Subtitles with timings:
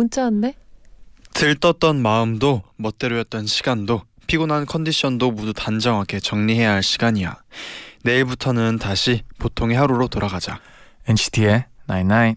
[0.00, 0.54] 문자 왔네.
[1.34, 7.36] 들떴던 마음도 멋대로였던 시간도 피곤한 컨디션도 모두 단정하게 정리해야 할 시간이야.
[8.04, 10.58] 내일부터는 다시 보통의 하루로 돌아가자.
[11.06, 12.36] NCT의 99.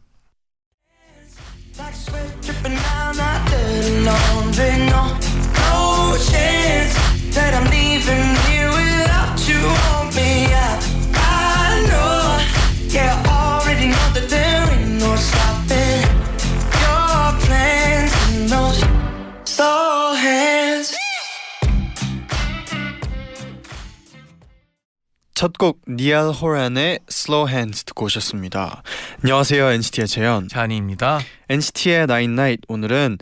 [25.43, 28.81] 첫 곡 니알 호란의 Slow Hands 듣고 오셨습니다.
[29.23, 30.47] 안녕하세요 NCT의 재현.
[30.47, 31.19] 잔이입니다.
[31.49, 33.17] NCT의 나인 나잇 오늘은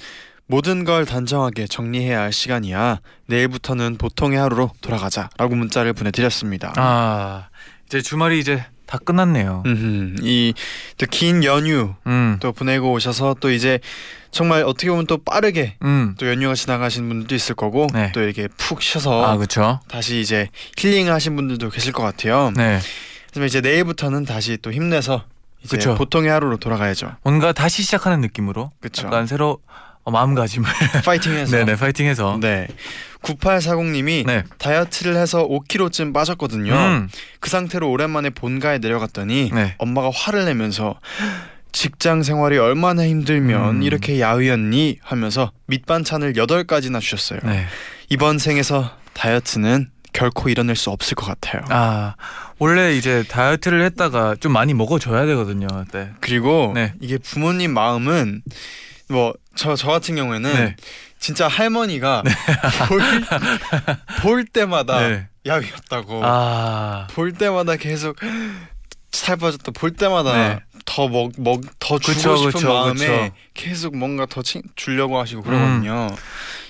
[0.45, 2.99] 모든 걸 단정하게 정리해야 할 시간이야.
[3.25, 6.73] 내일부터는 보통의 하루로 돌아가자라고 문자를 보내드렸습니다.
[6.77, 7.49] 아
[7.87, 9.63] 이제 주말이 이제 다 끝났네요.
[10.21, 10.53] 이
[10.97, 13.79] 또 긴 연휴 음, 또 보내고 오셔서 또 이제
[14.31, 18.11] 정말 어떻게 보면 또 빠르게 음, 또 연휴가 지나가신 분들도 있을 거고 네.
[18.13, 19.79] 또 이렇게 푹 쉬어서 아.
[19.87, 22.51] 다시 이제 힐링을 하신 분들도 계실 것 같아요.
[22.57, 22.79] 네,
[23.27, 25.23] 하지만 이제 내일부터는 다시 또 힘내서
[25.63, 25.95] 이제 그쵸.
[25.95, 27.15] 보통의 하루로 돌아가야죠.
[27.23, 29.07] 뭔가 다시 시작하는 느낌으로 그쵸.
[29.07, 29.59] 약간 새로
[30.03, 30.69] 어, 마음가짐을
[31.05, 31.55] 파이팅해서.
[31.55, 32.67] 네네 파이팅해서 네.
[33.23, 34.43] 9840님이 네.
[34.57, 36.73] 다이어트를 해서 5kg쯤 빠졌거든요.
[36.73, 39.75] 음, 그 상태로 오랜만에 본가에 내려갔더니 네.
[39.77, 40.99] 엄마가 화를 내면서
[41.71, 43.83] 직장 생활이 얼마나 힘들면 음.
[43.83, 47.39] 이렇게 야위었니 하면서 밑반찬을 8가지나 주셨어요.
[47.43, 47.65] 네.
[48.09, 51.61] 이번 생에서 다이어트는 결코 일어날 수 없을 것 같아요.
[51.69, 52.15] 아
[52.57, 55.67] 원래 이제 다이어트를 했다가 좀 많이 먹어줘야 되거든요.
[55.93, 56.09] 네.
[56.19, 56.93] 그리고 네.
[56.99, 58.41] 이게 부모님 마음은
[59.07, 60.75] 뭐 저저 같은 경우에는 네.
[61.21, 62.23] 진짜 할머니가
[62.89, 62.99] 볼,
[64.21, 65.27] 볼 때마다 네.
[65.45, 68.17] 야위였다고 아 볼 때마다 계속
[69.11, 70.59] 살 빠졌다 볼 때마다 네.
[70.85, 73.31] 더먹먹더 주고 싶은 그쵸, 마음에 그쵸.
[73.53, 76.07] 계속 뭔가 더 치, 주려고 하시고 그러거든요.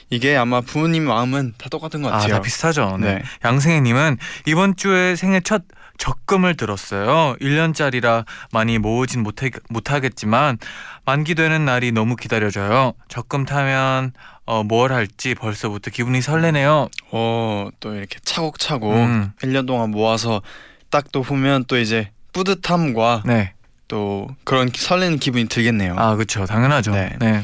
[0.09, 2.33] 이게 아마 부모님 마음은 다 똑같은 것 아, 같아요.
[2.35, 2.97] 다 비슷하죠.
[2.99, 3.15] 네.
[3.15, 3.23] 네.
[3.45, 5.63] 양생애님은 이번 주에 생애 첫
[5.97, 7.35] 적금을 들었어요.
[7.39, 10.57] 1년짜리라 많이 모으진 못해, 못하겠지만
[11.05, 12.93] 만기 되는 날이 너무 기다려져요.
[13.07, 14.11] 적금 타면
[14.51, 16.89] 어, 뭘 할지 벌써부터 기분이 설레네요.
[17.11, 19.31] 어, 또 이렇게 차곡차곡 음.
[19.43, 20.41] 1년 동안 모아서
[20.89, 23.53] 딱 또 보면 또 이제 뿌듯함과 네.
[23.87, 25.95] 또 그런 설레는 기분이 들겠네요.
[25.97, 26.45] 아, 그렇죠.
[26.45, 26.91] 당연하죠.
[26.91, 27.15] 네.
[27.21, 27.43] 네.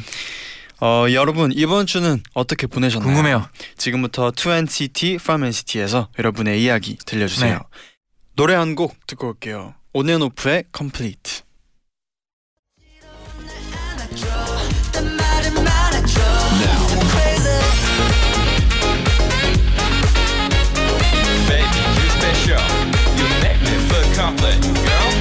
[0.81, 3.07] 어, 여러분 이번 주는 어떻게 보내셨나요?
[3.07, 3.45] 궁금해요.
[3.77, 7.53] 지금부터 2NCT From NCT에서 여러분의 이야기 들려주세요.
[7.53, 7.59] 네.
[8.35, 9.75] 노래 한 곡 듣고 올게요.
[9.93, 11.41] 온앤오프의 Complete.
[24.41, 25.11] Girl.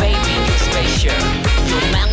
[0.00, 1.20] Baby, you special.
[1.68, 2.04] You.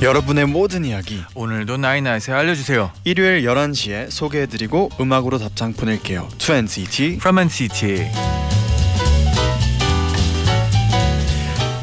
[0.00, 2.92] 여러분의 모든 이야기 오늘도 나이나잇에 알려주세요.
[3.02, 6.28] 일요일 11시에 소개해드리고 음악으로 답장 보낼게요.
[6.38, 8.37] 2NCT From NCT.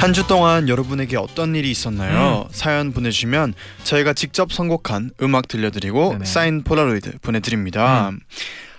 [0.05, 2.47] 한 주 동안 여러분에게 어떤 일이 있었나요?
[2.51, 3.55] 사연 보내주시면
[3.85, 6.25] 저희가 직접 선곡한 음악 들려드리고 네네.
[6.25, 8.11] 사인 폴라로이드 보내드립니다.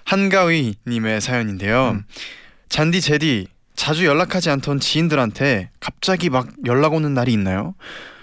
[0.05, 1.91] 한가위님의 사연인데요.
[1.97, 2.05] 음.
[2.69, 7.75] 잔디 제디 자주 연락하지 않던 지인들한테 갑자기 막 연락 오는 날이 있나요?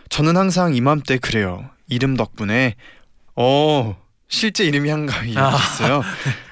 [0.08, 1.70] 저는 항상 이맘때 그래요.
[1.90, 2.76] 이름 덕분에
[3.36, 3.98] 어
[4.34, 4.96] 실제 이름이 아.
[4.96, 6.02] 한가위였어요.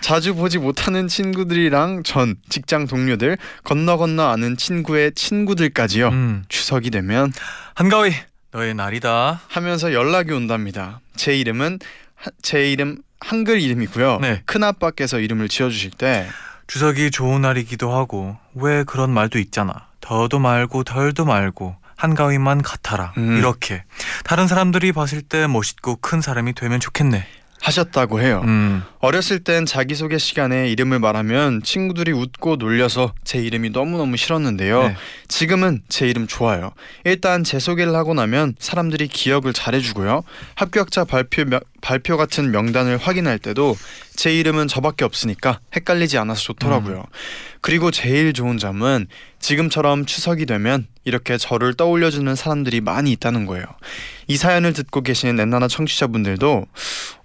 [0.01, 6.09] 자주 보지 못하는 친구들이랑 전 직장 동료들 건너 건너 아는 친구의 친구들까지요.
[6.09, 6.43] 음.
[6.47, 7.33] 추석이 되면
[7.73, 8.13] 한가위
[8.51, 9.41] 너의 날이다.
[9.47, 10.99] 하면서 연락이 온답니다.
[11.15, 11.79] 제 이름은
[12.15, 14.19] 하- 제 이름 한글 이름이고요.
[14.21, 14.43] 네.
[14.45, 16.27] 큰 아빠께서 이름을 지어주실 때
[16.67, 19.87] 추석이 좋은 날이기도 하고 왜 그런 말도 있잖아.
[20.01, 23.13] 더도 말고 덜도 말고 한가위만 같아라.
[23.17, 23.37] 음.
[23.37, 23.83] 이렇게
[24.23, 27.25] 다른 사람들이 봤을 때 멋있고 큰 사람이 되면 좋겠네.
[27.61, 28.41] 하셨다고 해요.
[28.45, 28.81] 음.
[28.99, 34.83] 어렸을 땐 자기소개 시간에 이름을 말하면 친구들이 웃고 놀려서 제 이름이 너무너무 싫었는데요.
[34.89, 34.95] 네.
[35.27, 36.71] 지금은 제 이름 좋아요.
[37.05, 40.23] 일단 제 소개를 하고 나면 사람들이 기억을 잘해주고요.
[40.55, 43.77] 합격자 발표, 명- 발표 같은 명단을 확인할 때도
[44.21, 47.05] 제 이름은 저밖에 없으니까 헷갈리지 않아서 좋더라고요.
[47.59, 49.07] 그리고 제일 좋은 점은
[49.39, 53.65] 지금처럼 추석이 되면 이렇게 저를 떠올려주는 사람들이 많이 있다는 거예요.
[54.27, 56.65] 이 사연을 듣고 계신 엔나나 청취자분들도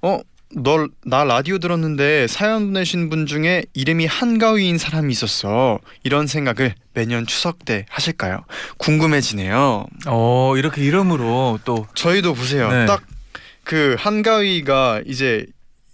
[0.01, 0.21] 어?
[0.55, 5.81] 널 나 라디오 들었는데 사연 보내신 분 중에 이름이 한가위인 사람이 있었어.
[6.03, 8.47] 이런 생각을 매년 추석 때 하실까요?
[8.79, 9.87] 궁금해지네요.
[10.07, 12.71] 어 이렇게 이름으로 또 저희도 보세요.
[12.71, 12.87] 네.
[12.87, 15.45] 딱그 한가위가 이제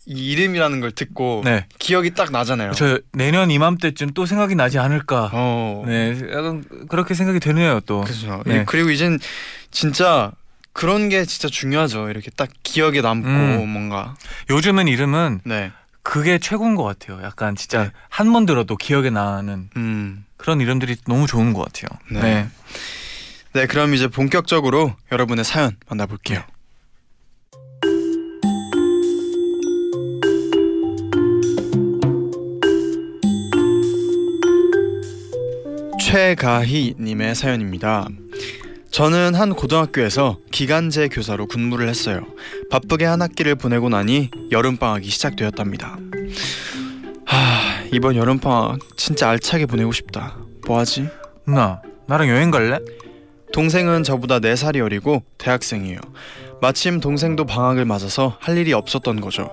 [0.07, 1.67] 이 이름이라는 걸 듣고 네.
[1.79, 2.73] 기억이 딱 나잖아요.
[2.73, 5.31] 저 내년 이맘때쯤 또 생각이 나지 않을까.
[5.33, 5.85] 어.
[5.87, 8.01] 네, 약간 그렇게 생각이 드네요 또.
[8.03, 8.43] 그죠.
[8.47, 8.65] 네.
[8.67, 9.19] 그리고 이젠
[9.71, 10.33] 진짜
[10.73, 12.09] 그런 게 진짜 중요하죠.
[12.11, 13.69] 이렇게 딱 기억에 남고 음.
[13.69, 14.17] 뭔가.
[14.51, 15.71] 요즘은 이름은 네.
[16.03, 17.23] 그게 최고인 것 같아요.
[17.23, 17.91] 약간 진짜 네.
[18.09, 20.25] 한번 들어도 기억에 나는 음.
[20.37, 21.99] 그런 이름들이 너무 좋은 것 같아요.
[22.11, 22.21] 네.
[22.21, 22.49] 네.
[23.55, 26.43] 네, 그럼 이제 본격적으로 여러분의 사연 만나볼게요.
[36.13, 38.07] 최가희님의 사연입니다.
[38.91, 42.27] 저는 한 고등학교에서 기간제 교사로 근무를 했어요.
[42.71, 45.97] 바쁘게 한 학기를 보내고 나니 여름 방학이 시작되었답니다.
[47.25, 50.37] 하, 이번 여름 방학 진짜 알차게 보내고 싶다.
[50.67, 51.09] 뭐하지?
[51.47, 52.79] 누나 나랑 여행 갈래?
[53.55, 55.99] 동생은 저보다 4살이 어리고 대학생이에요.
[56.61, 59.51] 마침 동생도 방학을 맞아서 할 일이 없었던 거죠.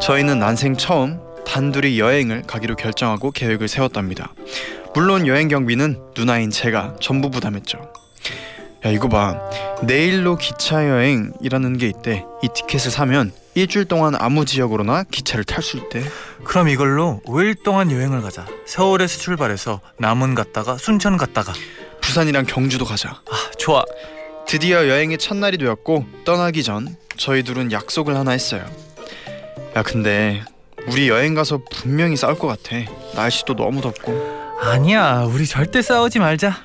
[0.00, 4.34] 저희는 난생 처음 단둘이 여행을 가기로 결정하고 계획을 세웠답니다.
[4.96, 7.92] 물론 여행 경비는 누나인 제가 전부 부담했죠.
[8.86, 9.38] 야 이거 봐
[9.82, 12.24] 내일로 기차 여행이라는 게 있대.
[12.42, 16.02] 이 티켓을 사면 일주일 동안 아무 지역으로나 기차를 탈 수 있대.
[16.44, 18.46] 그럼 이걸로 5일 동안 여행을 가자.
[18.64, 21.52] 서울에서 출발해서 남원 갔다가 순천 갔다가.
[22.00, 23.10] 부산이랑 경주도 가자.
[23.10, 23.84] 아 좋아.
[24.46, 28.64] 드디어 여행의 첫날이 되었고 떠나기 전 저희 둘은 약속을 하나 했어요.
[29.76, 30.42] 야 근데
[30.88, 32.76] 우리 여행 가서 분명히 싸울 것 같아.
[33.14, 34.45] 날씨도 너무 덥고.
[34.60, 36.56] 아니야 우리 절대 싸우지 말자.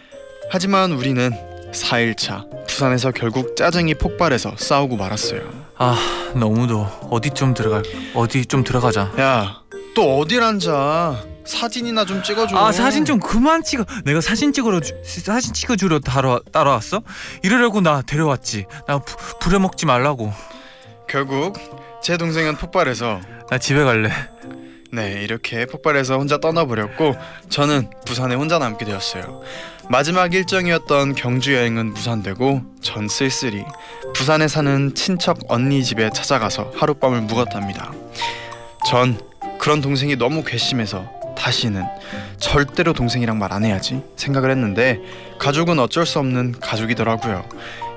[0.50, 1.32] 하지만 우리는
[1.72, 5.42] 4일차 부산에서 결국 짜증이 폭발해서 싸우고 말았어요.
[5.78, 5.98] 아
[6.36, 6.86] 너무 더워.
[7.12, 7.84] 어디 좀 들어갈
[8.14, 9.12] 어디 좀 들어가자.
[9.20, 9.62] 야
[9.94, 11.22] 또 어딜 앉아?
[11.44, 12.56] 사진이나 좀 찍어줘.
[12.58, 13.84] 아 사진 좀 그만 찍어.
[14.06, 17.02] 내가 사진 찍으러 주- 사진 찍어주러 따라 따라왔어?
[17.44, 18.68] 이러려고 나 데려왔지.
[18.88, 20.32] 나 부, 부려먹지 말라고.
[21.10, 21.58] 결국
[22.02, 24.10] 제 동생은 폭발해서 나 집에 갈래.
[24.94, 27.16] 네, 이렇게 폭발해서 혼자 떠나버렸고
[27.50, 29.42] 저는 부산에 혼자 남게 되었어요.
[29.90, 33.64] 마지막 일정이었던 경주 여행은 무산되고 전 쓸쓸히
[34.14, 37.94] 부산에 사는 친척 언니 집에 찾아가서 하룻밤을 묵었답니다.
[38.88, 39.18] 전
[39.60, 41.06] 그런 동생이 너무 괘씸해서
[41.38, 41.84] 다시는
[42.38, 45.00] 절대로 동생이랑 말 안 해야지 생각을 했는데
[45.40, 47.48] 가족은 어쩔 수 없는 가족이더라고요.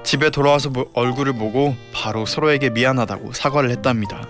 [0.05, 4.26] 집에 돌아와서 보- 얼굴을 보고 바로 서로에게 미안하다고 사과를 했답니다.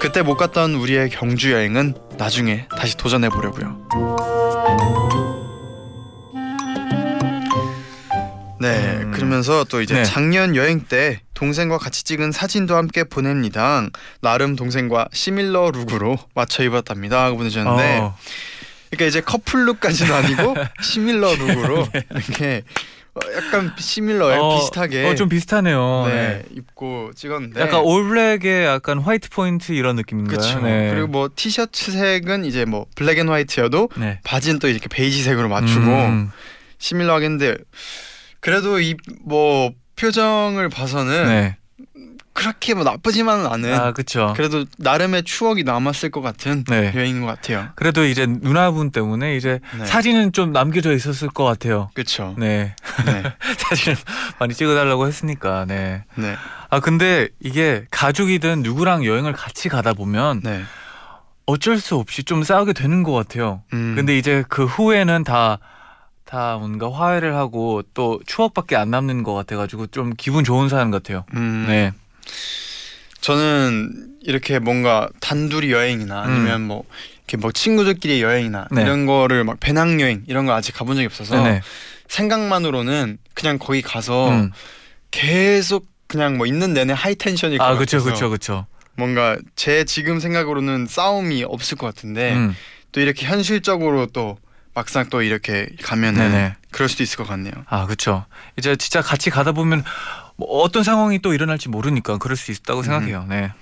[0.00, 3.86] 그때 못 갔던 우리의 경주 여행은 나중에 다시 도전해 보려고요.
[8.58, 9.12] 네, 음.
[9.12, 10.04] 그러면서 또 이제 네.
[10.04, 13.86] 작년 여행 때 동생과 같이 찍은 사진도 함께 보냅니다.
[14.22, 17.22] 나름 동생과 similar look으로 맞춰 입었답니다.
[17.22, 18.16] 하고 보내주셨는데, 어,
[18.88, 22.99] 그러니까 이제 커플룩까지는 아니고 similar look으로 이렇게 어,
[23.36, 26.04] 약간 similar 어, 비슷하게 어, 좀 비슷하네요.
[26.06, 26.42] 네, 네.
[26.52, 30.36] 입고 찍었는데, 약간 all black의 약간 화이트 포인트 이런 느낌인가요?
[30.38, 30.60] 그렇죠.
[30.60, 30.90] 네.
[30.92, 34.20] 그리고 뭐 티셔츠 색은 이제 뭐 black and white여도 네.
[34.24, 36.30] 바지는 또 이렇게 베이지색으로 맞추고 음,
[36.78, 37.56] 시밀러 하겠는데
[38.40, 41.56] 그래도 이 뭐 표정을 봐서는 네.
[42.32, 44.32] 그렇게 뭐 나쁘지만은 않은 아 그렇죠.
[44.36, 46.92] 그래도 나름의 추억이 남았을 것 같은 네.
[46.94, 47.68] 여행인 것 같아요.
[47.74, 49.84] 그래도 이제 누나분 때문에 이제 네.
[49.84, 51.90] 사진은 좀 남겨져 있었을 것 같아요.
[51.94, 52.34] 그렇죠.
[52.38, 52.74] 네.
[53.04, 53.22] 네.
[53.58, 53.96] 사진을
[54.38, 55.66] 많이 찍어달라고 했으니까.
[55.66, 56.04] 네.
[56.14, 56.36] 네.
[56.70, 60.62] 아 근데 이게 가족이든 누구랑 여행을 같이 가다 보면 네.
[61.46, 63.62] 어쩔 수 없이 좀 싸우게 되는 것 같아요.
[63.72, 63.94] 음.
[63.96, 65.58] 근데 이제 그 후에는 다,
[66.24, 71.24] 다 뭔가 화해를 하고 또 추억밖에 안 남는 것 같아가지고 좀 기분 좋은 사연 같아요.
[71.34, 71.64] 음.
[71.66, 71.92] 네.
[73.20, 76.84] 저는 이렇게 뭔가 단둘이 여행이나 아니면 뭐
[77.18, 78.82] 이렇게 뭐 친구들끼리 여행이나 네.
[78.82, 81.60] 이런 거를 막 배낭 여행 이런 거 아직 가본 적이 없어서 네네.
[82.08, 84.50] 생각만으로는 그냥 거기 가서 음.
[85.10, 88.66] 계속 그냥 뭐 있는 내내 하이 텐션일 것 아, 같아서 그쵸, 그쵸, 그쵸.
[88.96, 92.56] 뭔가 제 지금 생각으로는 싸움이 없을 것 같은데 음.
[92.92, 94.38] 또 이렇게 현실적으로 또
[94.74, 96.54] 막상 또 이렇게 가면은 네네.
[96.70, 97.52] 그럴 수도 있을 것 같네요.
[97.68, 98.24] 아, 그쵸.
[98.58, 99.84] 이제 진짜 같이 가다 보면
[100.40, 103.26] 뭐 어떤 상황이 또 일어날지 모르니까 그럴 수 있다고 생각해요.
[103.28, 103.52] 네.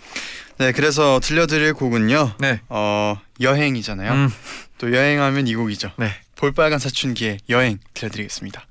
[0.59, 2.35] 네, 그래서 들려드릴 곡은요.
[2.39, 2.61] 네.
[2.69, 4.13] 어 여행이잖아요.
[4.13, 4.31] 음,
[4.79, 5.91] 또 여행하면 이 곡이죠.
[5.97, 6.13] 네.
[6.37, 8.65] 볼빨간 사춘기의 여행 들려드리겠습니다.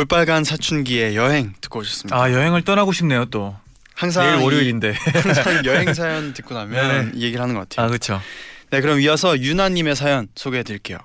[0.00, 2.14] 볼빨간 사춘기의 여행 듣고 오셨습니다.
[2.14, 3.56] 아 여행을 떠나고 싶네요 또.
[3.94, 4.92] 항상 내일 이- 월요일인데.
[5.24, 7.12] 항상 여행 사연 듣고 나면.
[7.14, 7.86] 이 얘기를 하는 것 같아요.
[7.86, 8.20] 아 그렇죠.
[8.68, 10.98] 네, 그럼 이어서 유나님의 사연 소개해드릴게요.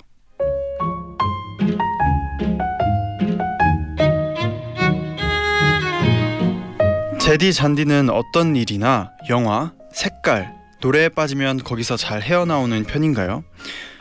[7.19, 13.43] 제디 잔디는 어떤 일이나 영화, 색깔, 노래에 빠지면 거기서 잘 헤어나오는 편인가요?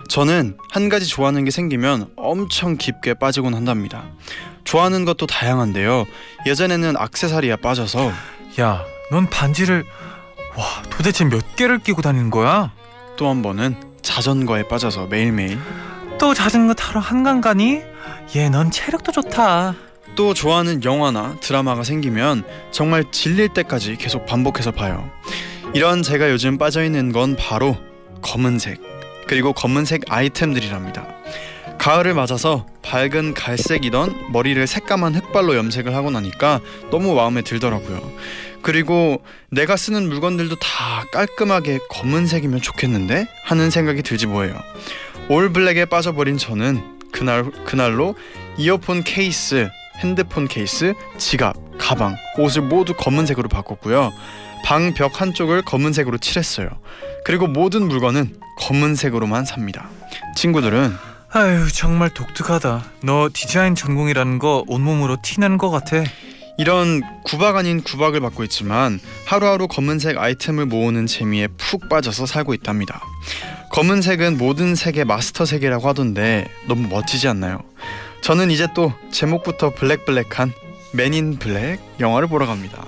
[0.08, 4.10] 저는 한 가지 좋아하는 게 생기면 엄청 깊게 빠지곤 한답니다.
[4.64, 6.04] 좋아하는 것도 다양한데요.
[6.46, 8.12] 예전에는 악세사리에 빠져서
[8.60, 9.84] 야, 넌 반지를
[10.56, 12.72] 와 도대체 몇 개를 끼고 다니는 거야?
[13.16, 15.58] 또 한 번은 자전거에 빠져서 매일매일
[16.18, 17.82] 또 자전거 타러 한강 가니?
[18.36, 19.74] 얘 넌 체력도 좋다.
[20.16, 25.08] 또 좋아하는 영화나 드라마가 생기면 정말 질릴 때까지 계속 반복해서 봐요.
[25.74, 27.76] 이런 제가 요즘 빠져 있는 건 바로
[28.22, 28.80] 검은색
[29.28, 31.06] 그리고 검은색 아이템들이랍니다.
[31.80, 36.60] 가을을 맞아서 밝은 갈색이던 머리를 새까만 흑발로 염색을 하고 나니까
[36.90, 38.02] 너무 마음에 들더라고요.
[38.60, 44.54] 그리고 내가 쓰는 물건들도 다 깔끔하게 검은색이면 좋겠는데 하는 생각이 들지 뭐예요.
[45.30, 48.14] 올 블랙에 빠져버린 저는 그날 그날로
[48.58, 49.70] 이어폰 케이스,
[50.00, 54.12] 핸드폰 케이스, 지갑, 가방, 옷을 모두 검은색으로 바꿨고요.
[54.66, 56.68] 방 벽 한쪽을 검은색으로 칠했어요.
[57.24, 59.88] 그리고 모든 물건은 검은색으로만 삽니다.
[60.36, 60.92] 친구들은
[61.32, 62.84] 아유 정말 독특하다.
[63.04, 66.02] 너 디자인 전공이라는 거 온몸으로 티나는 것 같아.
[66.58, 73.00] 이런 구박 아닌 구박을 받고 있지만 하루하루 검은색 아이템을 모으는 재미에 푹 빠져서 살고 있답니다.
[73.70, 77.60] 검은색은 모든 색의 마스터 색이라고 하던데 너무 멋지지 않나요?
[78.22, 80.52] 저는 이제 또 제목부터 블랙블랙한
[80.92, 82.84] 맨인 블랙 영화를 보러 갑니다.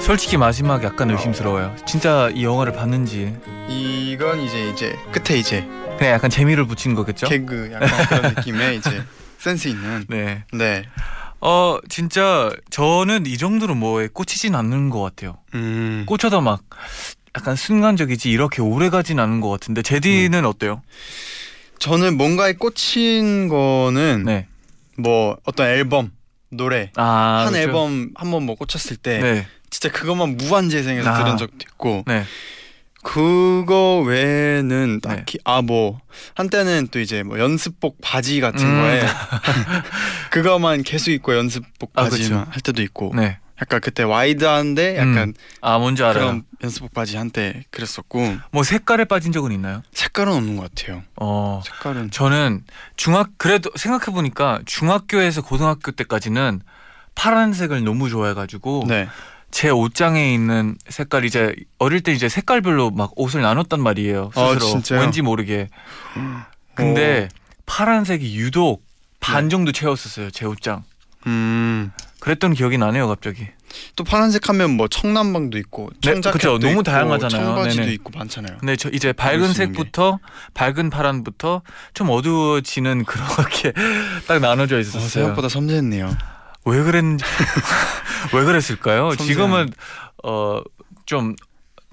[0.00, 1.74] 솔직히 마지막 약간 의심스러워요.
[1.84, 3.34] 진짜 이 영화를 봤는지
[3.68, 5.62] 이건 이제 이제 끝에 이제
[5.98, 7.26] 그냥 약간 재미를 붙인 거겠죠?
[7.28, 9.02] 개그 약간 그런 느낌의 이제
[9.38, 10.44] 센스 있는 네.
[10.52, 10.84] 네.
[11.40, 15.38] 어 진짜 저는 이 정도로 뭐에 꽂히진 않는 것 같아요.
[15.54, 16.04] 음.
[16.06, 16.62] 꽂혀도 막
[17.36, 20.44] 약간 순간적이지 이렇게 오래 가진 않은 것 같은데 제디는 음.
[20.44, 20.82] 어때요?
[21.78, 24.46] 저는 뭔가에 꽂힌 거는 네.
[24.96, 26.10] 뭐 어떤 앨범
[26.50, 27.68] 노래 아 한 그렇죠.
[27.68, 29.46] 앨범 한번 뭐 꽂혔을 때 네.
[29.68, 31.18] 진짜 그것만 무한 재생해서 아.
[31.18, 32.24] 들은 적도 있고 네.
[33.06, 36.00] 그거 외에는 딱히 아뭐
[36.34, 38.80] 한때는 또 이제 뭐 연습복 바지 같은 음.
[38.80, 39.06] 거에
[40.32, 42.50] 그거만 계속 입고 연습복 아, 바지만 그쵸.
[42.50, 43.38] 할 때도 있고 네.
[43.62, 46.14] 약간 그때 와이드한데 약간 아 뭔지 알아요.
[46.14, 49.82] 그런 연습복 바지 한때 그랬었고 뭐 색깔에 빠진 적은 있나요?
[49.92, 51.04] 색깔은 없는 것 같아요.
[51.14, 51.62] 어.
[51.64, 52.64] 색깔은 저는
[52.96, 56.60] 중학 그래도 생각해 보니까 중학교에서 고등학교 때까지는
[57.14, 59.08] 파란색을 너무 좋아해가지고 네.
[59.50, 64.58] 제 옷장에 있는 색깔 이제 어릴 때 이제 색깔별로 막 옷을 나눴단 말이에요 아, 스스로
[64.66, 65.00] 진짜요?
[65.00, 65.68] 왠지 모르게
[66.74, 67.28] 근데
[67.64, 68.84] 파란색이 유독
[69.20, 69.48] 반 네.
[69.50, 70.84] 정도 채웠었어요 제 옷장
[71.26, 71.90] 음.
[72.20, 73.46] 그랬던 기억이 나네요 갑자기
[73.94, 76.58] 또 파란색 하면 뭐 청남방도 있고 네, 청자켓도 그쵸.
[76.58, 77.44] 너무 다양하잖아요.
[77.46, 77.92] 청바지도 네네.
[77.94, 78.58] 있고 많잖아요.
[78.58, 79.52] 근데 저 이제 밝은.
[79.52, 80.18] 색부터
[80.54, 81.62] 밝은 파란부터
[81.92, 83.72] 좀 어두워지는 그렇게
[84.26, 86.16] 딱 나눠져 어, 있었어요 생각보다 섬세했네요.
[86.66, 87.24] 왜 그랬는지
[88.34, 89.10] 왜 그랬을까요?
[89.10, 89.26] 섬세한.
[89.26, 89.70] 지금은
[90.24, 90.60] 어
[91.06, 91.34] 좀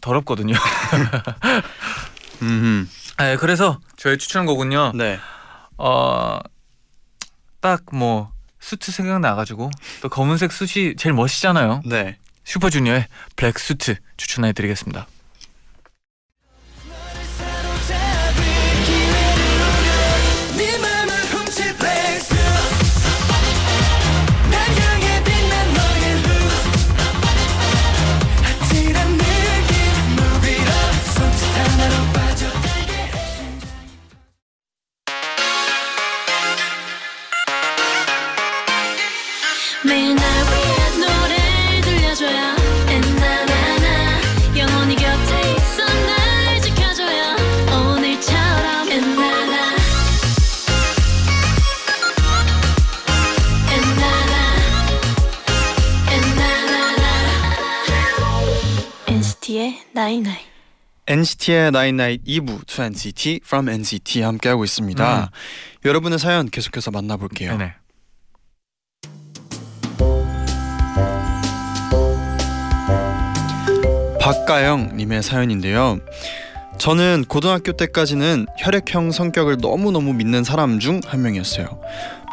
[0.02, 0.54] 더럽거든요.
[2.42, 2.90] 음.
[3.20, 4.94] 네, 그래서 저의 추천곡은요.
[4.96, 5.20] 네.
[5.78, 6.44] 어딱
[7.94, 9.70] 뭐 수트 생각 나가지고
[10.02, 11.84] 또 검은색 숱이 제일 멋있잖아요.
[11.86, 12.18] 네.
[12.44, 15.06] 슈퍼주니어의 블랙 수트 추천해드리겠습니다.
[56.14, 57.08] 엔나나나
[59.08, 60.54] NCT의 night night
[61.08, 65.24] NCT의 night night 2부 to NCT from NCT 함께하고 있습니다.
[65.24, 65.28] 음.
[65.86, 67.58] 여러분의 사연 계속해서 만나볼게요.
[67.58, 67.74] 네네.
[74.24, 76.00] 박가영님의 사연인데요.
[76.78, 81.68] 저는 고등학교 때까지는 혈액형 성격을 너무너무 믿는 사람 중 한 명이었어요.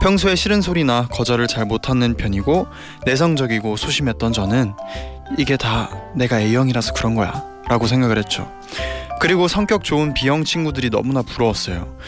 [0.00, 2.68] 평소에 싫은 소리나 거절을 잘 못하는 편이고
[3.06, 4.72] 내성적이고 소심했던 저는
[5.36, 8.48] 이게 다 내가 A형이라서 그런 거야 라고 생각을 했죠.
[9.20, 11.98] 그리고 성격 좋은 B형 친구들이 너무나 부러웠어요.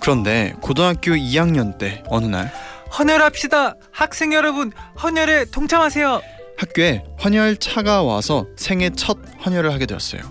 [0.00, 2.52] 그런데 고등학교 2학년 때 어느 날
[2.96, 3.74] 헌혈합시다.
[3.90, 4.70] 학생 여러분,
[5.02, 6.20] 헌혈에 동참하세요.
[6.62, 10.22] 학교에 헌혈차가 와서 생애 첫 헌혈을 하게 되었어요.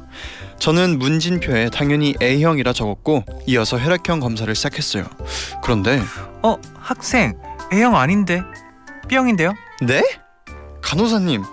[0.59, 5.05] 저는 문진표에 당연히 A형이라 적었고 이어서 혈액형 검사를 시작했어요.
[5.61, 6.01] 그런데
[6.41, 7.37] 어, 학생
[7.73, 8.41] A형 아닌데
[9.09, 9.53] B형인데요?
[9.81, 10.03] 네?
[10.81, 11.43] 간호사님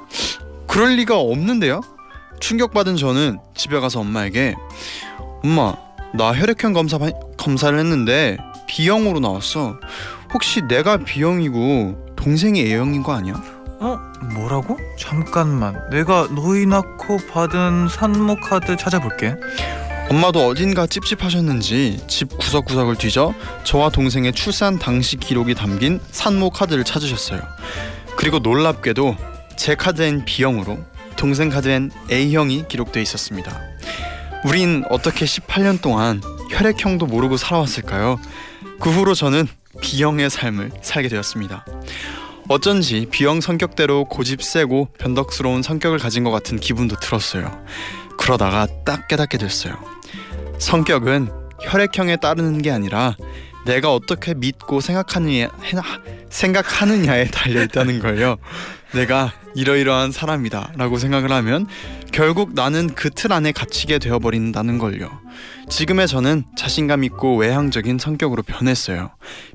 [0.69, 1.81] 그럴 리가 없는데요?
[2.41, 4.55] 충격받은 저는 집에 가서 엄마에게
[5.43, 5.75] 엄마
[6.15, 6.99] 나 혈액형 검사
[7.37, 8.37] 검사를 했는데
[8.69, 9.81] B형으로 나왔어.
[10.33, 13.58] 혹시 내가 B형이고 동생이 A형인 거 아니야?
[13.81, 13.99] 어,
[14.35, 14.77] 뭐라고?
[14.99, 15.89] 잠깐만.
[15.91, 19.37] 내가 너희 낳고 받은 산모 카드 찾아볼게.
[20.11, 27.41] 엄마도 어딘가 찝찝하셨는지 집 구석구석을 뒤져 저와 동생의 출산 당시 기록이 담긴 산모 카드를 찾으셨어요.
[28.17, 29.17] 그리고 놀랍게도
[29.57, 30.79] 제 카드엔 B형으로
[31.17, 33.61] 동생 카드엔 A형이 기록돼 있었습니다.
[34.45, 38.19] 우린 어떻게 18년 동안 혈액형도 모르고 살아왔을까요?
[38.81, 39.47] 그 후로 저는
[39.83, 41.67] B형의 삶을 살게 되었습니다.
[42.49, 47.63] 어쩐지 B형 성격대로 고집 세고 변덕스러운 성격을 가진 것 같은 기분도 들었어요.
[48.17, 49.77] 그러다가 딱 깨닫게 됐어요.
[50.59, 51.29] 성격은
[51.63, 53.17] 혈액형에 따르는 게 아니라
[53.69, 55.51] 내가 어떻게 믿고 생각하느냐
[56.31, 58.39] 생각하느냐에 달려 있다는 걸요.
[58.95, 61.67] 내가 이러이러한 사람이다라고 생각을 하면
[62.11, 65.11] 결국 나는 그 틀 안에 갇히게 되어 버린다는 걸요.
[65.69, 69.11] 지금의 저는 자신감 있고 외향적인 성격으로 변했어요.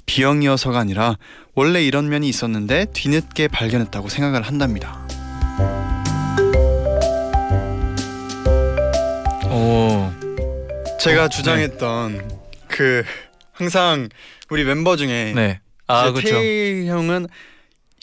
[0.06, 1.18] B형이어서가 아니라
[1.56, 5.08] 원래 이런 면이 있었는데 뒤늦게 발견했다고 생각을 한답니다.
[9.50, 10.12] 오.
[11.00, 13.04] 제가 어, 주장했던 그
[13.54, 14.10] 항상
[14.50, 15.60] 우리 멤버 중에 네.
[15.88, 16.30] 아, 그렇죠.
[16.30, 17.28] 태일 형은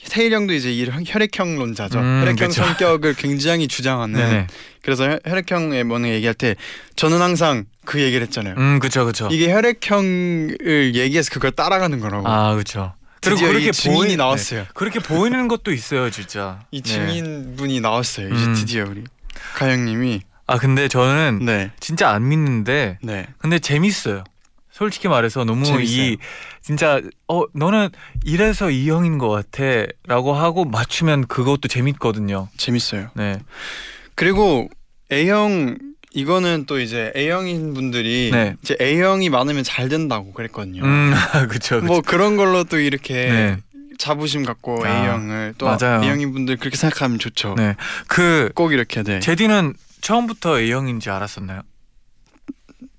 [0.09, 1.99] 태일 형도 이제 이 혈액형론자죠.
[1.99, 2.63] 음, 혈액형 그쵸.
[2.63, 4.19] 성격을 굉장히 주장하는.
[4.19, 4.47] 네네.
[4.81, 6.55] 그래서 혈- 혈액형의 뭐는 얘기할 때
[6.95, 8.55] 저는 항상 그 얘기를 했잖아요.
[8.57, 9.27] 음, 그렇죠, 그렇죠.
[9.31, 12.27] 이게 혈액형을 얘기해서 그걸 따라가는 거라고.
[12.27, 12.93] 아, 그렇죠.
[13.21, 14.61] 그리고 그렇게 이 증인이 보이- 나왔어요.
[14.61, 14.67] 네.
[14.73, 16.61] 그렇게 보이는 것도 있어요, 진짜.
[16.71, 16.89] 이 네.
[16.91, 18.27] 증인분이 나왔어요.
[18.33, 18.53] 이제 음.
[18.55, 19.03] 드디어 우리
[19.55, 24.23] 가영님이 아, 근데 저는 네, 진짜 안 믿는데 네, 근데 재밌어요.
[24.71, 26.01] 솔직히 말해서 너무 재밌어요.
[26.03, 26.17] 이
[26.61, 27.89] 진짜 어 너는
[28.23, 32.47] 이래서 이 형인 것 같아라고 하고 맞추면 그것도 재밌거든요.
[32.57, 33.09] 재밌어요.
[33.15, 33.39] 네,
[34.15, 34.69] 그리고
[35.11, 35.77] A형
[36.13, 38.55] 이거는 또 이제 A형인 분들이 네.
[38.61, 40.83] 이제 A형이 많으면 잘 된다고 그랬거든요.
[40.83, 41.13] 음,
[41.49, 41.81] 그렇죠.
[41.81, 43.57] 뭐 그런 걸로 또 이렇게 네.
[43.97, 46.01] 자부심 갖고 아, A형을 또 맞아요.
[46.03, 47.55] A형인 분들 그렇게 생각하면 좋죠.
[47.57, 47.75] 네,
[48.07, 49.19] 그 꼭 이렇게 네.
[49.19, 51.61] 제디는 처음부터 A형인지 알았었나요?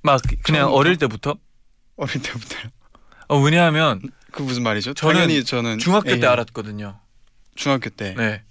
[0.02, 0.76] 막 그냥 처음부터?
[0.78, 1.36] 어릴 때부터?
[2.02, 2.70] 어릴 때부터요.
[3.28, 4.00] 어, 왜냐하면
[4.32, 4.94] 그 무슨 말이죠?
[4.94, 6.32] 저는 당연히 저는 중학교 때 A형.
[6.32, 6.98] 알았거든요.
[7.54, 8.42] 중학교 때 네.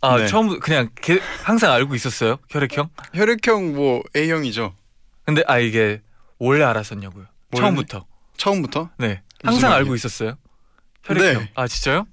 [0.00, 0.26] 아 네.
[0.26, 2.90] 처음 그냥 게- 항상 알고 있었어요 혈액형?
[3.14, 4.74] 혈액형 뭐 A형이죠.
[5.24, 6.00] 근데 아 이게
[6.38, 7.24] 원래 알았었냐고요?
[7.52, 7.60] 원래?
[7.66, 8.06] 처음부터.
[8.36, 8.90] 처음부터?
[8.98, 9.22] 네.
[9.42, 9.76] 항상 말이에요?
[9.78, 10.36] 알고 있었어요.
[11.04, 11.42] 혈액형.
[11.44, 11.50] 네.
[11.54, 12.06] 아 진짜요?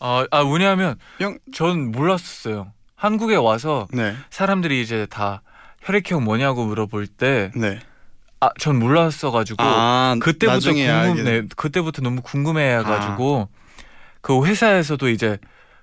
[0.00, 2.72] 아, 아 왜냐하면 형- 전 몰랐었어요.
[2.94, 5.42] 한국에 와서 네, 사람들이 이제 다
[5.82, 7.78] 혈액형 뭐냐고 물어볼 때, 네.
[8.40, 11.40] 아, 전 몰랐어가지고 아 그때부터 알게 궁금, 돼.
[11.42, 13.48] 네, 그때부터 너무 궁금해해가지고
[14.20, 15.38] 그 회사에서도 이제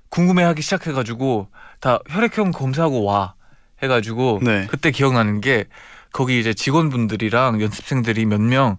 [0.09, 1.47] 궁금해하기 시작해가지고
[1.79, 3.33] 다 혈액형 검사하고 와
[3.81, 4.67] 해가지고 네.
[4.69, 5.65] 그때 기억나는 게
[6.11, 8.77] 거기 이제 직원분들이랑 연습생들이 몇 명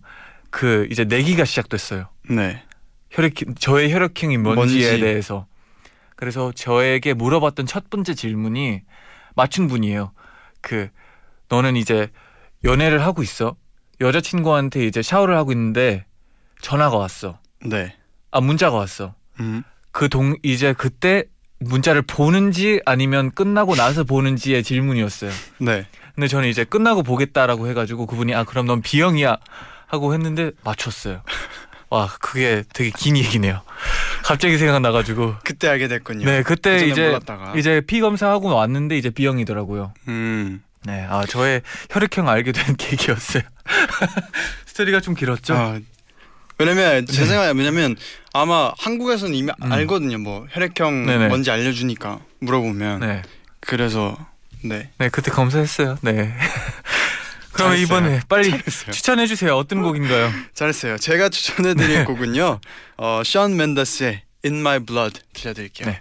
[0.51, 2.07] 그 이제 내기가 시작됐어요.
[2.31, 2.63] 네.
[3.11, 5.01] 혈액 저의 혈액형이 뭔지에 뭔지.
[5.01, 5.47] 대해서
[6.15, 8.83] 그래서 저에게 물어봤던 첫 번째 질문이
[9.35, 10.13] 맞춘 분이에요.
[10.61, 10.91] 그
[11.49, 12.07] 너는 이제
[12.63, 13.57] 연애를 하고 있어.
[14.01, 16.05] 여자친구한테 이제 샤워를 하고 있는데
[16.61, 17.39] 전화가 왔어.
[17.65, 17.95] 네.
[18.31, 19.15] 아 문자가 왔어.
[19.41, 19.63] 음.
[19.93, 21.25] 그동 이제 그때
[21.61, 25.31] 문자를 보는지 아니면 끝나고 나서 보는지의 질문이었어요.
[25.59, 25.87] 네.
[26.15, 29.37] 근데 저는 이제 끝나고 보겠다라고 해가지고 그분이 아 그럼 넌 B형이야
[29.87, 31.23] 하고 했는데 맞췄어요.
[31.91, 33.61] 와 그게 되게 긴 얘기네요.
[34.25, 36.25] 갑자기 생각나가지고 그때 알게 됐군요.
[36.25, 37.55] 네 그때 이제 몰랐다가.
[37.57, 39.93] 이제 피 검사하고 왔는데 이제 B형이더라고요.
[40.09, 40.63] 음.
[40.85, 43.43] 네, 아 저의 혈액형 알게 된 계기였어요.
[44.67, 45.55] 스토리가 좀 길었죠.
[45.55, 45.79] 아,
[46.59, 47.97] 왜냐면 제 생각에 왜냐면
[48.33, 49.73] 아마 한국에서는 이미 음.
[49.73, 50.19] 알거든요.
[50.19, 51.29] 뭐 혈액형 네네.
[51.29, 53.23] 뭔지 알려주니까 물어보면 네,
[53.61, 54.17] 그래서
[54.63, 55.99] 네 네 그때 검사했어요.
[56.03, 56.33] 네,
[57.57, 57.83] 잘했어요.
[57.83, 58.93] 이번에 빨리 잘했어요.
[58.93, 59.57] 추천해 주세요.
[59.57, 60.31] 어떤 곡인가요?
[60.55, 60.99] 잘했어요.
[60.99, 62.61] 제가 추천해드릴 곡은요.
[62.99, 65.89] 어, 션 맨더스의 In My Blood 들려드릴게요.
[65.89, 66.01] 네.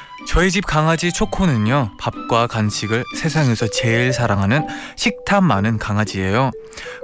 [0.31, 4.65] 저희 집 강아지 초코는요 밥과 간식을 세상에서 제일 사랑하는
[4.95, 6.51] 식탐 많은 강아지예요.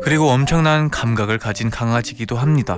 [0.01, 2.77] 그리고 엄청난 감각을 가진 강아지기도 합니다.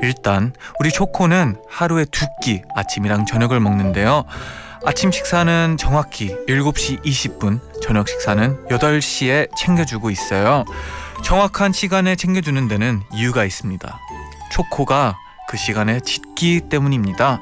[0.00, 4.24] 일단 우리 초코는 하루에 두 끼 아침이랑 저녁을 먹는데요.
[4.84, 10.64] 아침 식사는 정확히 7시 20분, 저녁 식사는 8시에 챙겨주고 있어요.
[11.24, 13.98] 정확한 시간에 챙겨주는 데는 이유가 있습니다.
[14.52, 15.16] 초코가
[15.48, 17.40] 그 시간에 짖기 때문입니다.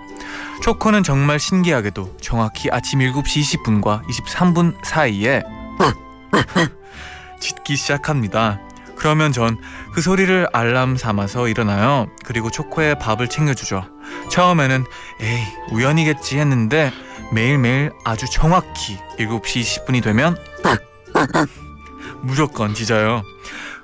[0.63, 5.43] 초코는 정말 신기하게도 정확히 아침 7시 20분과 23분 사이에
[7.41, 8.61] 짖기 시작합니다.
[8.97, 9.57] 그러면 전
[9.93, 12.07] 그 소리를 알람 삼아서 일어나요.
[12.25, 13.85] 그리고 초코에 밥을 챙겨주죠.
[14.31, 14.85] 처음에는
[15.21, 15.43] 에이
[15.73, 16.93] 우연이겠지 했는데
[17.33, 20.37] 매일매일 아주 정확히 7시 20분이 되면
[22.23, 23.23] 무조건 짖어요.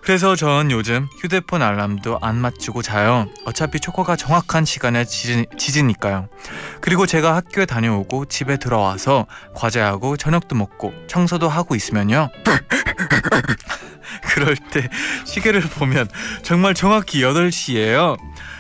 [0.07, 3.27] 그래서 전 요즘 휴대폰 알람도 안 맞추고 자요.
[3.45, 6.29] 어차피 초코가 정확한 시간에 짖으, 짖으니까요.
[6.81, 12.29] 그리고 제가 학교에 다녀오고 집에 들어와서 과제하고 저녁도 먹고 청소도 하고 있으면요.
[14.31, 14.89] 그럴 때
[15.25, 16.09] 시계를 보면
[16.45, 18.17] 정말 정확히 8시예요.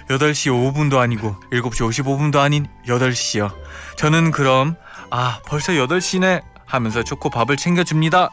[0.09, 3.55] 8시 5분도 아니고 7시 55분도 아닌 8시요.
[3.97, 4.75] 저는 그럼
[5.13, 8.31] 아 벌써 8시네 하면서 초코 밥을 챙겨 줍니다.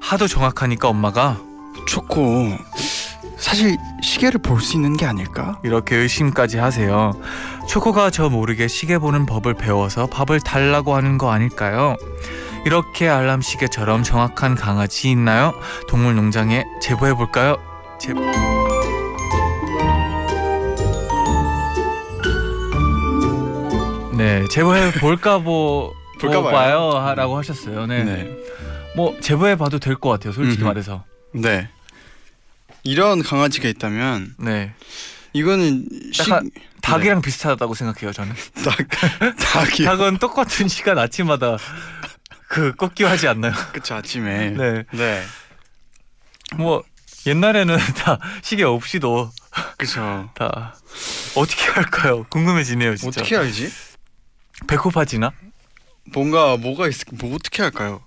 [0.00, 1.49] 하도 정확하니까 엄마가
[1.86, 2.48] 초코
[3.36, 5.58] 사실 시계를 볼 수 있는 게 아닐까?
[5.64, 7.12] 이렇게 의심까지 하세요.
[7.68, 11.96] 초코가 저 모르게 시계 보는 법을 배워서 밥을 달라고 하는 거 아닐까요?
[12.66, 15.54] 이렇게 알람 시계처럼 정확한 강아지 있나요?
[15.88, 17.56] 동물 농장에 제보해 볼까요?
[17.98, 18.12] 제...
[24.16, 26.52] 네, 제보해 볼까 보 볼까 봐요.
[26.52, 27.86] 봐요 하라고 하셨어요.
[27.86, 28.04] 네.
[28.04, 28.36] 네.
[28.94, 30.32] 뭐 제보해 봐도 될 것 같아요.
[30.32, 30.68] 솔직히 음흠.
[30.68, 31.04] 말해서.
[31.32, 31.68] 네.
[32.82, 34.72] 이런 강아지가 있다면 네.
[35.32, 36.22] 이거는 시...
[36.22, 36.50] 약간
[36.82, 38.34] 닭이랑 비슷하다고 생각해요, 저는.
[38.64, 41.56] 닭 닭이 닭은 똑같은 시간 아침마다
[42.48, 43.52] 그 꺾기하지 않나요?
[43.72, 44.84] 그쵸 아침에 네.
[44.92, 45.24] 네
[46.56, 46.82] 뭐
[47.26, 49.30] 옛날에는 다 시계 없이도
[49.76, 50.76] 그쵸 다
[51.36, 52.24] 어떻게 할까요?
[52.30, 53.20] 궁금해지네요, 진짜.
[53.20, 53.70] 어떻게 알지?
[54.66, 55.32] 배고파지나?
[56.12, 58.02] 뭔가 뭐가 있을 뭐 어떻게 할까요?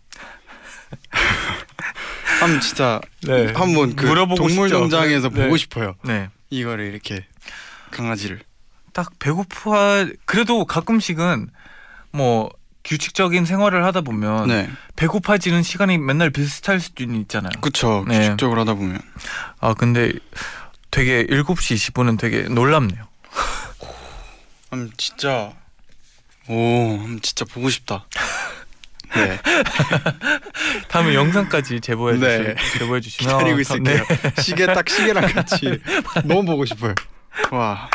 [2.44, 3.54] 한번 진짜 네.
[3.56, 4.68] 한번 그 물어보고 싶죠.
[4.70, 5.44] 동물농장에서 네.
[5.44, 5.96] 보고 싶어요.
[6.04, 6.30] 네.
[6.50, 7.26] 이거를 이렇게
[7.92, 8.42] 강아지를
[8.94, 11.50] 딱 배고파 그래도 가끔씩은
[12.12, 12.50] 뭐
[12.84, 17.52] 규칙적인 생활을 하다 보면 네 배고파지는 시간이 맨날 비슷할 수도 있잖아요.
[18.08, 18.20] 네.
[18.20, 19.02] 규칙적으로 하다 보면
[19.60, 20.12] 아 근데
[20.92, 23.08] 되게 7시 20분은 되게 놀랍네요.
[24.74, 25.54] 음 진짜
[26.50, 28.06] 오 음, 진짜 보고 싶다.
[29.16, 29.40] 네
[30.90, 32.56] 다음에 영상까지 제보해 네.
[32.56, 33.62] 주시 제보해 주시면 기다리고 네.
[33.62, 34.04] 있을게요.
[34.42, 35.80] 시계 딱 시계랑 같이
[36.26, 36.94] 너무 보고 싶어요.
[37.52, 37.90] 와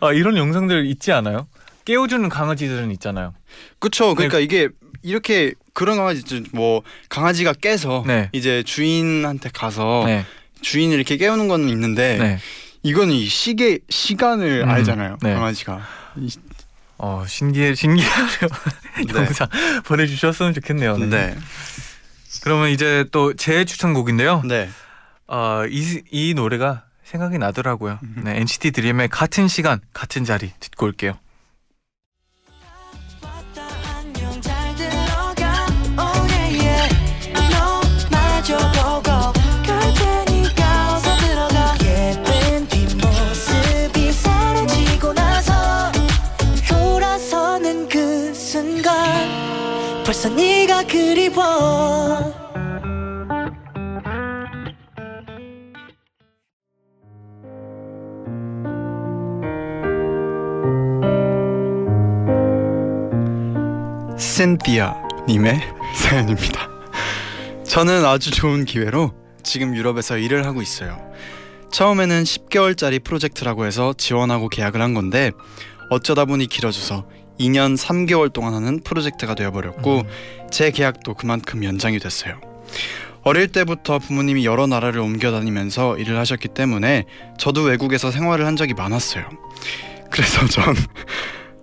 [0.00, 1.46] 아 이런 영상들 있지 않아요?
[1.84, 3.34] 깨워주는 강아지들은 있잖아요.
[3.78, 4.68] 그쵸 그러니까 이게
[5.02, 6.44] 이렇게 그런 강아지.
[6.52, 8.28] 뭐 강아지가 깨서 네.
[8.32, 10.24] 이제 주인한테 가서 네.
[10.62, 12.38] 주인을 이렇게 깨우는 거는 있는데 네.
[12.82, 15.34] 이거는 이 시계 시간을 음, 알잖아요 네.
[15.34, 15.82] 강아지가
[16.16, 16.28] 이-
[17.04, 18.48] 어 신기해 신기하네요.
[19.12, 19.14] 네.
[19.14, 19.48] 영상
[19.84, 20.96] 보내주셨으면 좋겠네요.
[20.98, 21.06] 네.
[21.06, 21.38] 네.
[22.44, 24.42] 그러면 이제 또 제 추천곡인데요.
[24.46, 24.70] 네.
[25.26, 27.98] 어이 이 노래가 생각이 나더라고요.
[28.22, 31.18] 네 NCT 드림의 같은 시간 같은 자리 듣고 올게요.
[51.12, 51.34] 그리워
[64.16, 64.94] 센티아
[65.28, 65.60] 님의
[65.94, 66.70] 사연입니다.
[67.64, 70.96] 저는 아주 좋은 기회로 지금 유럽에서 일을 하고 있어요.
[71.72, 75.30] 처음에는 10개월짜리 프로젝트라고 해서 지원하고 계약을 한 건데
[75.90, 77.04] 어쩌다 보니 길어져서
[77.42, 80.04] 2년 3개월 동안 하는 프로젝트가 되어버렸고
[80.50, 82.40] 제 계약도 그만큼 연장이 됐어요.
[83.24, 87.04] 어릴 때부터 부모님이 여러 나라를 옮겨 다니면서 일을 하셨기 때문에
[87.38, 89.24] 저도 외국에서 생활을 한 적이 많았어요.
[90.10, 90.74] 그래서 전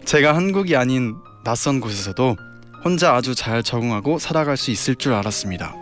[0.06, 2.36] 제가 한국이 아닌 낯선 곳에서도
[2.84, 5.76] 혼자 아주 잘 적응하고 살아갈 수 있을 줄 알았습니다.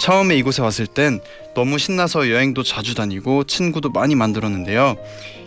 [0.00, 1.20] 처음에 이곳에 왔을 땐
[1.54, 4.96] 너무 신나서 여행도 자주 다니고 친구도 많이 만들었는데요.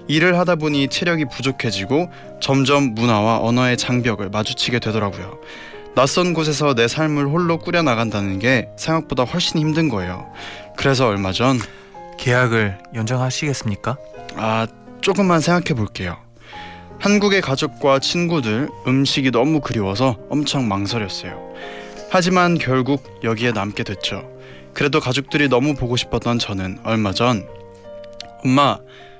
[0.07, 5.39] 일을 하다 보니 체력이 부족해지고 점점 문화와 언어의 장벽을 마주치게 되더라고요.
[5.95, 10.31] 낯선 곳에서 내 삶을 홀로 꾸려 나간다는 게 생각보다 훨씬 힘든 거예요.
[10.77, 11.57] 그래서 얼마 전
[12.19, 13.97] 계약을 연장하시겠습니까?
[14.35, 14.67] 아,
[15.01, 16.17] 조금만 생각해 볼게요.
[16.99, 21.53] 한국의 가족과 친구들, 음식이 너무 그리워서 엄청 망설였어요.
[22.11, 24.32] 하지만 결국 여기에 남게 됐죠.
[24.73, 27.47] 그래도 가족들이 너무 보고 싶었던 저는 얼마 전
[28.43, 28.77] 엄마,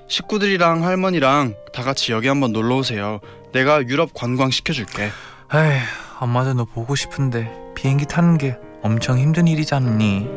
[0.08, 3.20] 식구들이랑 할머니랑 다 같이 여기 한번 놀러 오세요.
[3.54, 5.04] 내가 유럽 관광 시켜줄게.
[5.54, 5.80] 에이,
[6.20, 10.28] 엄마도 너 보고 싶은데 비행기 타는 게 엄청 힘든 일이지 않니?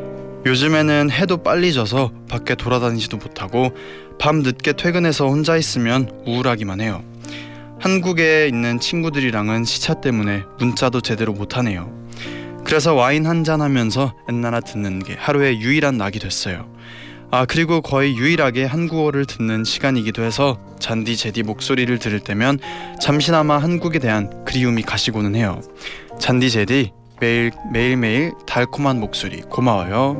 [0.45, 3.71] 요즘에는 해도 빨리 져서 밖에 돌아다니지도 못하고
[4.19, 7.03] 밤 늦게 퇴근해서 혼자 있으면 우울하기만 해요.
[7.79, 11.96] 한국에 있는 친구들이랑은 시차 때문에 문자도 제대로 못하네요.
[12.67, 16.65] 그래서 와인 한 잔 하면서 엔나나 듣는 게 하루의 유일한 낙이 됐어요.
[17.31, 22.59] 아 그리고 거의 유일하게 한국어를 듣는 시간이기도 해서 잔디 제디 목소리를 들을 때면
[22.99, 25.61] 잠시나마 한국에 대한 그리움이 가시고는 해요.
[26.19, 30.11] 잔디 제디 매일 매일 매일 달콤한 목소리 고마워요.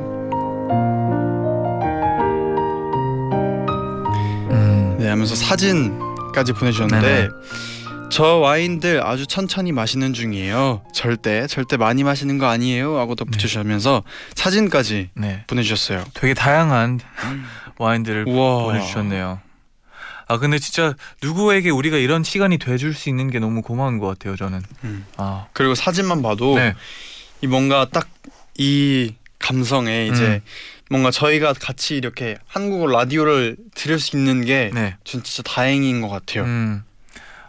[4.50, 7.28] 음, 네 하면서 사진까지 보내주셨는데 네네.
[8.10, 10.82] 저 와인들 아주 천천히 마시는 중이에요.
[10.94, 12.98] 절대 절대 많이 마시는 거 아니에요.
[12.98, 14.02] 하고 덧붙여주시면서
[14.34, 16.04] 사진까지 네, 보내주셨어요.
[16.14, 17.00] 되게 다양한
[17.78, 18.64] 와인들을 우와.
[18.64, 19.40] 보내주셨네요.
[20.26, 24.36] 아 근데 진짜 누구에게 우리가 이런 시간이 돼줄 수 있는 게 너무 고마운 것 같아요.
[24.36, 24.62] 저는.
[24.84, 25.06] 음.
[25.16, 26.74] 아, 그리고 사진만 봐도 네,
[27.42, 28.08] 이 뭔가 딱
[28.60, 30.40] 이 감성에 이제 음.
[30.90, 34.96] 뭔가 저희가 같이 이렇게 한국어 라디오를 들을 수 있는 게 네.
[35.04, 36.42] 전 진짜 다행인 것 같아요.
[36.42, 36.82] 음,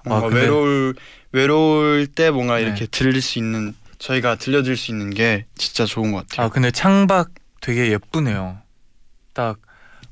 [0.10, 0.95] 뭔가 아, 외로울
[1.32, 2.63] 외로울 때 뭔가 네.
[2.63, 6.48] 이렇게 들릴 수 있는 저희가 들려드릴 수 있는 게 진짜 좋은 것 같아요.
[6.48, 7.30] 아 근데 창밖
[7.62, 8.58] 되게 예쁘네요.
[9.34, 9.60] 딱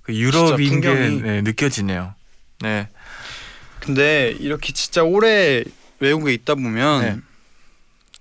[0.07, 0.93] 그 유럽인 게.
[0.93, 2.15] 네, 느껴지네요.
[2.62, 2.88] 네,
[3.81, 5.63] 근데 이렇게 진짜 오래
[5.99, 7.17] 외국에 있다 보면 네.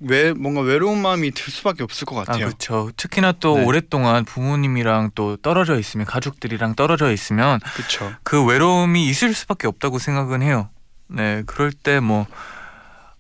[0.01, 2.47] 왜 뭔가 외로운 마음이 들 수밖에 없을 것아 같아요.
[2.47, 2.91] 그렇죠.
[2.97, 3.65] 특히나 또 네.
[3.65, 8.13] 오랫동안 부모님이랑 또 떨어져 있으면 가족들이랑 떨어져 있으면 그렇죠.
[8.25, 10.69] 그 외로움이 있을 수밖에 없다고 생각은 해요.
[11.09, 12.27] 네, 그럴 때 뭐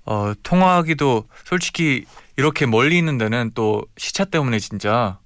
[0.05, 2.05] 어, 통화하기도 솔직히
[2.37, 5.18] 이렇게 멀리 있는 데는 또 시차 때문에 진짜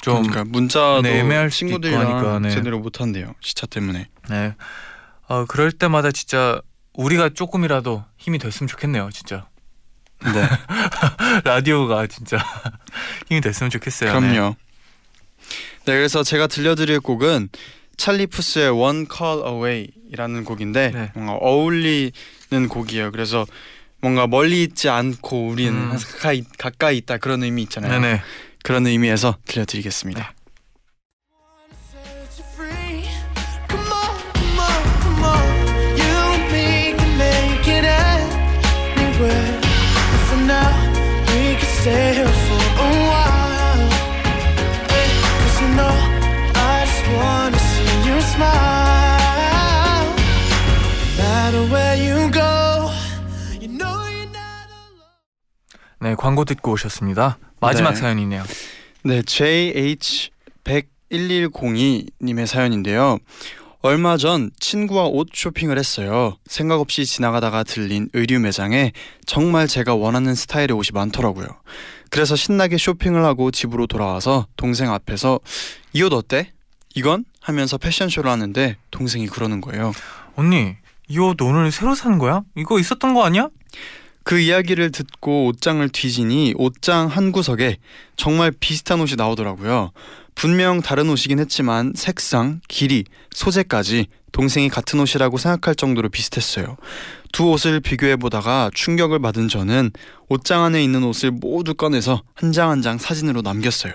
[0.00, 2.50] 좀 그러니까 문자도 네, 애매할 친구들이랑 네.
[2.50, 3.34] 제대로 못 한대요.
[3.40, 4.08] 시차 때문에.
[4.30, 4.54] 네.
[5.28, 6.60] 어, 그럴 때마다 진짜
[6.94, 9.48] 우리가 조금이라도 힘이 됐으면 좋겠네요, 진짜.
[10.22, 10.48] 네.
[11.44, 12.38] 라디오가 진짜
[13.28, 14.12] 힘이 됐으면 좋겠어요.
[14.18, 14.18] 네.
[14.18, 14.56] 그럼요.
[15.84, 17.48] 네, 그래서 제가 들려드릴 곡은
[17.96, 21.10] 찰리 푸스의 One Call Away이라는 곡인데 네.
[21.14, 23.12] 뭔가 어울리는 곡이에요.
[23.12, 23.46] 그래서
[24.00, 25.90] 뭔가 멀리 있지 않고 우리는 음.
[25.90, 28.00] 가까이 가까이 있다 그런 의미 있잖아요.
[28.00, 28.22] 네네.
[28.62, 30.20] 그런 의미에서 들려드리겠습니다.
[30.20, 30.35] set
[56.00, 57.38] 네, 광고 듣고 오셨습니다.
[57.60, 57.96] 마지막 네.
[57.96, 58.44] 사연이네요.
[59.04, 60.30] 네, JH
[60.64, 63.18] 10112님의 사연인데요.
[63.82, 66.36] 얼마 전 친구와 옷 쇼핑을 했어요.
[66.46, 68.92] 생각 없이 지나가다가 들린 의류 매장에
[69.26, 71.46] 정말 제가 원하는 스타일의 옷이 많더라고요.
[72.10, 75.38] 그래서 신나게 쇼핑을 하고 집으로 돌아와서 동생 앞에서
[75.92, 76.52] 이 옷 어때?
[76.94, 77.24] 이건?
[77.40, 79.92] 하면서 패션쇼를 하는데 동생이 그러는 거예요.
[80.34, 80.74] 언니,
[81.08, 82.42] 이 옷 오늘 새로 산 거야?
[82.56, 83.48] 이거 있었던 거 아니야?
[84.26, 87.76] 그 이야기를 듣고 옷장을 뒤지니 옷장 한 구석에
[88.16, 89.92] 정말 비슷한 옷이 나오더라고요.
[90.34, 96.76] 분명 다른 옷이긴 했지만 색상, 길이, 소재까지 동생이 같은 옷이라고 생각할 정도로 비슷했어요.
[97.30, 99.92] 두 옷을 비교해 보다가 충격을 받은 저는
[100.28, 103.92] 옷장 안에 있는 옷을 모두 꺼내서 한 장 한 장 사진으로 남겼어요.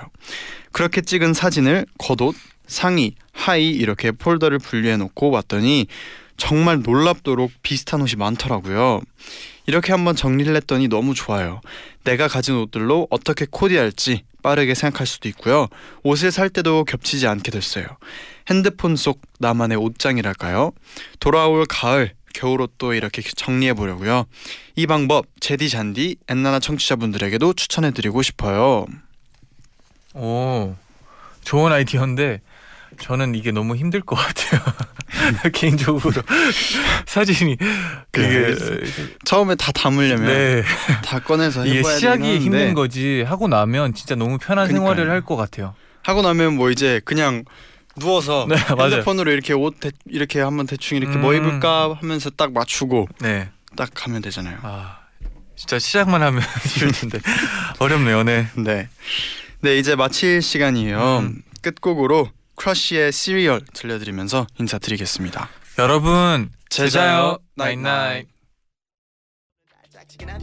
[0.71, 2.35] 그렇게 찍은 사진을 겉옷,
[2.67, 5.87] 상의, 하의 이렇게 폴더를 분리해 놓고 봤더니
[6.41, 9.01] 정말 놀랍도록 비슷한 옷이 많더라고요.
[9.67, 11.61] 이렇게 한번 정리를 했더니 너무 좋아요.
[12.03, 15.67] 내가 가진 옷들로 어떻게 코디할지 빠르게 생각할 수도 있고요.
[16.01, 17.85] 옷을 살 때도 겹치지 않게 됐어요.
[18.49, 20.71] 핸드폰 속 나만의 옷장이랄까요?
[21.19, 24.25] 돌아올 가을 겨울옷도 이렇게 정리해 보려고요.
[24.75, 28.87] 이 방법 제디 잔디 엔나나 청취자분들에게도 추천해 드리고 싶어요.
[30.15, 30.75] 오,
[31.43, 32.41] 좋은 아이디어인데
[32.99, 34.61] 저는 이게 너무 힘들 것 같아요.
[35.53, 36.21] 개인적으로
[37.05, 37.57] 사진이
[38.11, 38.55] 그게
[39.25, 40.63] 처음에 다 담으려면 네
[41.03, 44.87] 다 꺼내서 이게 시작이 되긴 힘든 거지 하고 나면 진짜 너무 편한 그니까요.
[44.95, 45.75] 생활을 할 것 같아요.
[46.03, 47.43] 하고 나면 뭐 이제 그냥
[47.97, 48.55] 누워서 네.
[48.55, 51.37] 핸드폰으로 이렇게 옷 대, 이렇게 한번 대충 이렇게 뭐 음.
[51.37, 54.57] 입을까 하면서 딱 맞추고 네, 딱 하면 되잖아요.
[54.63, 54.97] 아
[55.55, 56.41] 진짜 시작만 하면 될
[57.01, 57.19] 텐데
[57.79, 58.23] 어렵네요.
[58.23, 58.47] 네.
[58.55, 58.87] 네.
[59.61, 61.19] 네, 이제 마칠 시간이에요.
[61.19, 61.41] 음.
[61.61, 62.29] 끝곡으로
[62.61, 65.49] 크러쉬의 시리얼 들려드리면서 인사드리겠습니다.
[65.79, 67.39] 여러분 잘 자요.
[67.55, 68.27] night night.
[70.07, 70.41] 지근한